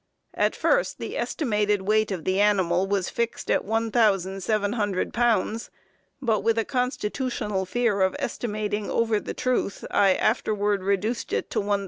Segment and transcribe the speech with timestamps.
[0.33, 5.69] At first the estimated weight of the animal was fixed at 1,700 pounds,
[6.19, 11.59] but with a constitutional fear of estimating over the truth, I afterward reduced it to
[11.59, 11.79] 1,600 pounds.